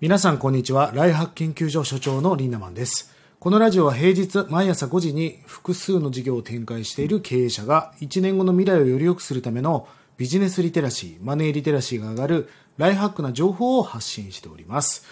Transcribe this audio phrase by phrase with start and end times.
[0.00, 0.92] 皆さんこんにちは。
[0.94, 3.14] ライハック研究所所長のリンナマンです。
[3.38, 9.86] このラジオは平日毎朝5時に複数の事業を展開している経営者が1年後の未来をより良くするための
[10.16, 15.04] ビジネスリテラシー、マネーリテラシーが上がるライハックな情報を発信しております。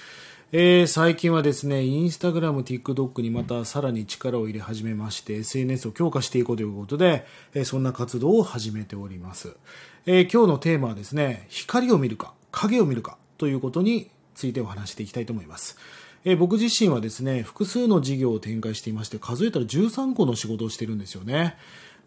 [0.52, 9.54] えー最近はですね、インスタグラム、TikTok にまたさらに力を入れ始めまして、SNS を強化していこうということで、えーそんな活動を始めております。
[10.06, 15.76] えー今日のテーマはですね、光を見るか、影を見るかということについてお話していきたいと思います。
[16.24, 21.56] え僕自身はですね、複数の事業を展開していまして、数えたら13個の仕事をしてるんですよね。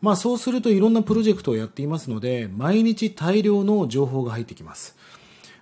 [0.02, 4.98] まあそうするといろんなプロジェクトをやっていますので、毎日大量の情報が入ってきます。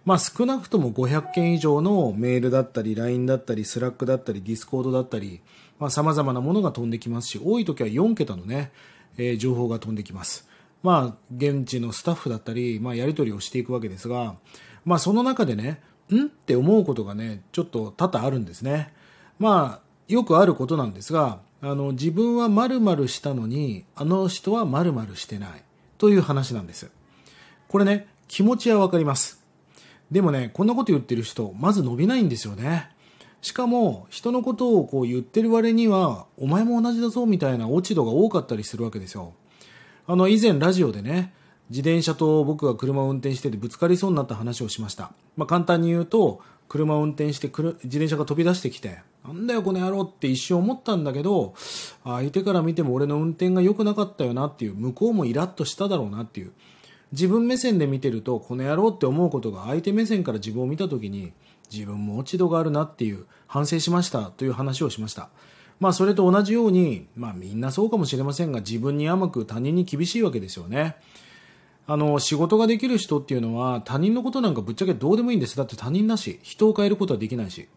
[0.06, 5.42] まあ少なくとも500件以上のメールだったり、LINE だったり、Slack だったり、Discord だったり、
[5.80, 8.72] まあ様々なものが飛んできますし、多い時は4桁のね、
[9.18, 10.48] えー情報が飛んできます。
[10.84, 14.36] まあ現地のスタッフだったり、まあやり取りをしていくわけですが、
[14.86, 15.82] まあその中でね、
[16.16, 16.26] ん？
[16.26, 18.94] って思うことがね、ちょっと多々あるんですね。
[19.38, 25.64] まあよくあることなんですが、あの自分は〇〇したのに、あの人は〇〇してない
[25.98, 26.90] という話なんです。
[27.68, 29.44] これね、気持ちはわかります。
[30.12, 32.90] でもね、こんなこと言ってる人、まず伸びないんですよね。
[33.42, 39.34] しかも、人のことをこう言ってる割には、お前も同じだぞみたいな落ち度が多かったりするわけですよ。
[40.08, 41.34] あの、以前ラジオでね、
[41.70, 45.12] 自転車と僕が車を運転しててぶつかりそうになった話をしました。
[45.38, 51.54] まあ、簡単に言うと、車を運転して自転車が飛び出してきて、なんだよこの野郎って一瞬思ったんだけど、
[52.04, 56.52] 相手から見ても俺の運転が良くなかったよなっていう、向こうもイラッとしただろうなっていう。
[57.12, 61.34] 自分目線で見てるとこの野郎って思うことが相手目線から自分を見た時に
[61.72, 65.30] 自分も落ち度があるなっていう反省しましたという話をしました
[65.80, 70.98] まあそれと同じようにまあみんなそうかもしれませんが自分に甘く他人に厳しいわけですよね
[71.92, 75.58] あの仕事ができる人っていうのは他人のことなんかぶっちゃけどうでもいいんです。
[75.58, 77.68] だって他人だし人を変えることはできないし。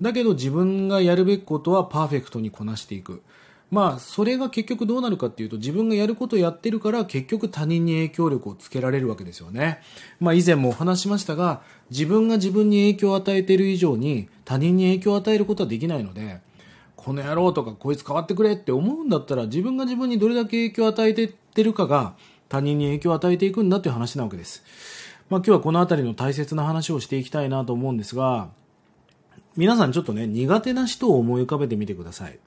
[0.00, 3.22] だけど自分がやるべきことはパーフェクトにこなしていく。
[3.70, 9.80] まあそれが結局どうなるかっていうと自分がやることをやってるから結局他人に影響力をつけられるわけですよね。
[10.18, 16.40] まあ以前もお話しましたが自分が自分に影響を与えている以上に他人に影響を与えることはできないので
[16.96, 22.14] この野郎とかこいつ変わってくれって思うんだったら自分が自分にどれだけ影響を与えてってるかが
[22.52, 24.62] 他人に影響を与えていくんだという話なわけです。
[25.30, 28.50] まあ今日はこの辺りの大切な話をしていきたいなと思うんですが
[29.56, 32.38] 皆さんちょっとね苦手な人を思い浮かべてみてください。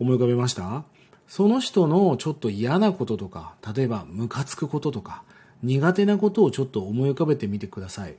[0.00, 0.84] 思い浮かべました？
[1.26, 5.22] その人のちょっと嫌なこととか例えばムカつくこととか
[5.62, 8.14] 苦手なことをちょっと思い浮かべてみてください。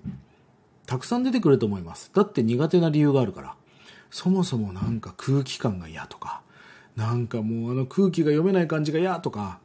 [0.86, 2.12] たくさん出てくると思います。
[2.14, 3.56] だって苦手な理由があるから。
[4.12, 6.42] そもそもなんか空気感が嫌とか
[6.96, 9.60] なんかもうあの空気が読めない感じが嫌とか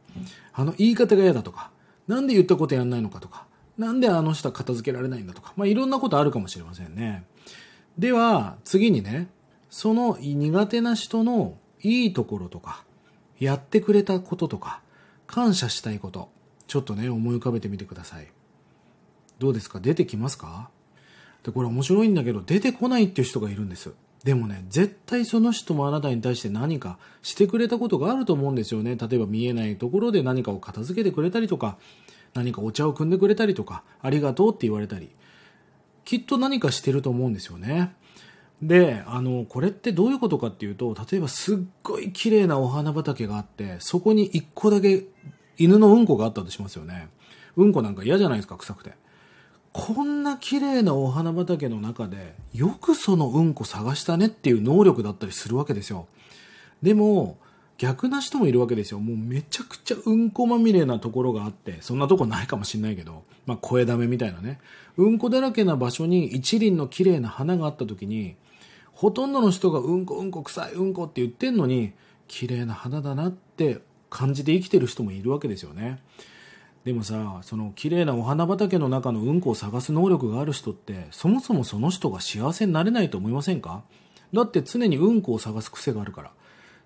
[0.53, 1.71] あの言い方が嫌だとか
[2.07, 3.45] なんで言ったことやんないのかとか
[3.77, 7.25] なんであの人は片付けられないんだとかまあいろんなことあるかもしれませんね。
[7.97, 9.27] では次にね
[9.69, 12.83] その苦手な人のいいところとか
[13.39, 14.81] やってくれたこととか
[15.27, 16.29] 感謝したいこと
[16.67, 18.27] ちょっとね思い浮かべてみてください。
[19.39, 19.79] どうですか？
[19.79, 20.69] 出てきますか？
[21.43, 23.91] でこれ面白いんだけど出てこないっていう人がいるんです。
[24.25, 28.97] でもね絶対その人もあなたに対して何かしてくれたことがあると思うんですよね。
[28.97, 31.77] 例えば見えないところで何かを片付けてくれたりとか
[32.33, 35.11] 何かお茶を汲んでくれたりとかありがとうって言われたり。
[36.05, 37.93] きっと何かしてると思うんですよね。
[38.63, 45.03] であのこれってどういうことかっていうと例えばすっごい綺麗なお花畑があってそこに1個だけ
[45.57, 47.09] 犬のうんこがあったとしますよね。
[47.57, 48.93] うんこなんか嫌じゃないですか臭くて。
[49.77, 56.07] こんな綺麗なお花畑の中でよくそのうんこ探したねっていう能力だったりするわけですよ。
[56.81, 57.37] でも
[57.77, 59.01] 逆な人もいるわけですよ。
[59.01, 64.61] もうめちゃくちゃうんこまみれなところがあってそんなとこないかもしれないけど、まあ、声だめみたいなね。
[64.95, 68.37] うんこだらけな場所に一輪の綺麗な花があった時に
[68.93, 71.91] ほとんどの人がうんこうんこ臭いうんこって言ってんのに
[72.29, 75.99] 綺麗な花だなって感じて生きてる人もいるわけですよね。
[76.85, 83.83] でもさその綺麗なお花畑の中のうんこを探す能力がある人ってそもそもその人が幸せになれないと思いませんか？
[84.31, 86.31] だって常にうんこを探す癖があるから。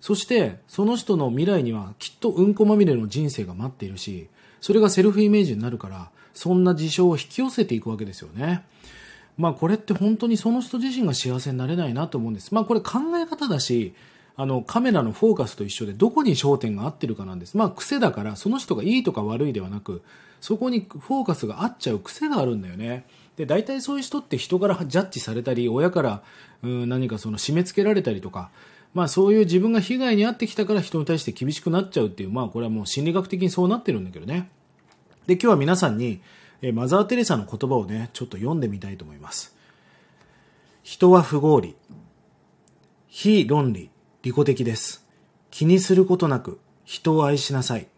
[0.00, 4.30] そしてその人の未来にはきっとうんこまみれの人生が待っているし
[4.62, 8.64] それがセルフイメージになるからそんな事象を引き寄せていくわけですよね。
[9.36, 12.54] まあこれって本当にその人自身が幸せになれないなと思うんです。
[12.54, 13.94] まあこれ考え方だし
[14.40, 17.58] あのカメラのフォーカスと一緒でどこに焦点が合ってるかなんです。
[17.58, 20.00] まあ癖だからその人がいいとか悪いではなく
[20.40, 23.04] そこにフォーカスが合っちゃう癖があるんだよね。
[23.36, 26.22] で大体そういう人って人からジャッジされたり親から
[26.62, 28.48] うん何かその締め付けられたりとか
[28.94, 34.48] まあそういう自分が被害に遭ってきたから人に対して厳しくなっちゃうっていうまあこれはもう心理学的にそうなってるんだけどね。
[35.26, 36.22] で今日は皆さんに
[36.62, 39.54] えマザー・テレサの言葉をねちょっと読んでみたいと思います。
[40.82, 41.76] 人は不合理。
[43.10, 43.90] 非論理、
[44.22, 45.06] 利己的です。
[45.50, 47.88] 気にすることなく人を愛しなさい。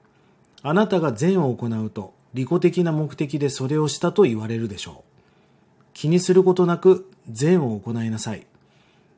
[0.62, 5.10] あなたが善を行うと利己的な目的でそれをしたと言われるでしょう。
[5.94, 8.46] 気にすることなく善を行いなさい。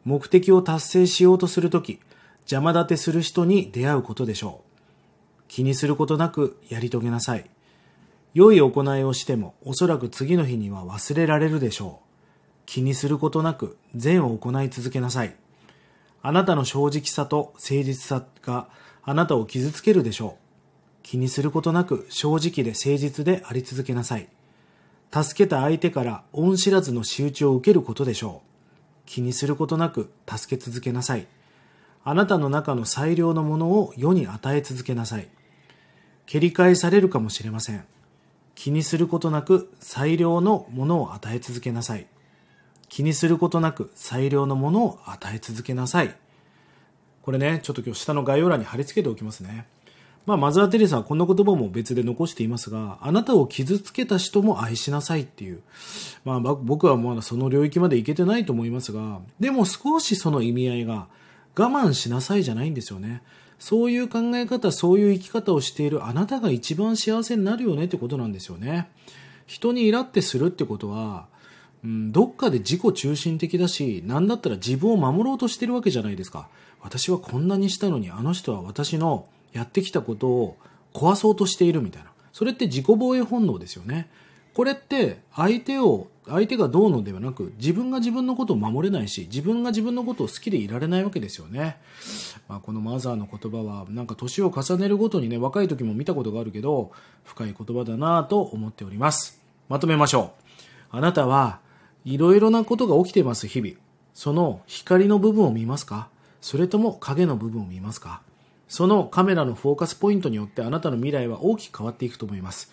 [0.05, 2.01] 目的を達成しようとするとき、
[2.41, 5.43] 邪魔立てする人に出会うことでしょう。
[5.49, 7.49] 気にすることなくやり遂げなさい。
[8.33, 12.09] 良い行いをしてもおそらく次の日には忘れられるでしょう。
[12.67, 15.37] 気にすることなく善を行い続けなさい。
[16.27, 18.67] あなたの正直さと誠実さが
[19.03, 21.03] あなたを傷つけるでしょう。
[21.03, 24.31] 気にすることなく正直で誠実であり続けなさい。
[25.13, 28.49] 助けた相手から恩知らずの仕打ちを受けることでしょう。
[29.05, 31.27] 気にすることなく助け続けなさい。
[32.05, 35.29] あなたの中の最良のものを世に与え続けなさい。
[36.25, 37.85] 蹴り返されるかもしれません。
[38.55, 42.07] 気にすることなく最良のものを与え続けなさい。
[42.95, 46.15] 気にすることなく最良のものを与え続けなさい。
[47.23, 49.67] これね、ちょっと今日下の概要欄に貼り付けておきますね。
[50.27, 55.63] まあ、マザー・テレサはこんな言葉も別で残していますが、あなたを傷つけた人も愛しなさいっていう。
[56.25, 61.09] まあ、僕はまだその領域までいけてないと思いますが、でも少しその意味合いが
[61.59, 63.25] 我慢しなさいじゃないんですよね。
[63.59, 68.89] そういう考え方、そういう生き方をしているあなたが一番幸せになるよねってことなんですよね。
[69.47, 71.34] 人にイラってするってことは、
[71.85, 76.49] うん、どっかで自己中心的だし、なんだったら自分を守ろうとしてるわけじゃないですか。
[76.81, 80.57] 私はこんなにしたのに、あの人は私のやってきたことを
[80.95, 82.11] 壊そうとしているみたいな。
[82.33, 84.09] それって自己防衛本能ですよね。
[84.55, 91.77] これって相手を、相手がどうのではなく、自分が自分のことを守れないし、自分が自分のことを好きでいられないわけですよね。
[92.49, 96.93] まあ、このマザーの言葉は、なんか年を重ねるごとにね、若い時も見たことがあるけど、
[97.25, 99.43] 深い言葉だなぁと思っております。
[99.69, 100.33] まとめましょ
[100.93, 100.97] う。
[100.97, 101.61] あなたは
[102.05, 103.75] いろいろなことが起きてます、日々。
[104.13, 106.09] その光の部分を見ますか？
[106.41, 108.21] それとも影の部分を見ますか？
[108.69, 112.73] そのカメラのフォーカスポイントによってあなたの未来は大きく変わっていくと思います。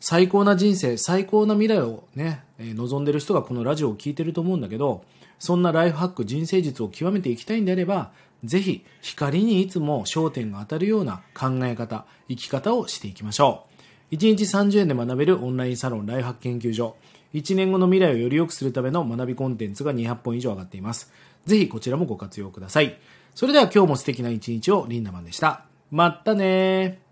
[0.00, 5.04] 最高な人生、最高な未来をね、え、望んでる人がこのラジオを聴いてると思うんだけど、
[5.38, 8.10] そんなライフハック、人生術を極めていきたいんであれば、
[8.42, 13.66] ぜひ光にいつも焦点が当たるような考え方、生き方をしていきましょ
[14.10, 14.14] う。
[14.16, 16.96] 1日30円で学べるオンラインサロンライフハック研究所。
[17.34, 21.12] 1年後の未来をより良くするための学びコンテンツが200本以上上がっています。
[21.46, 22.98] ぜひこちらもご活用ください。
[23.34, 25.64] それでは今日も素敵な一日をリンダマンでした。
[25.90, 27.02] まったねー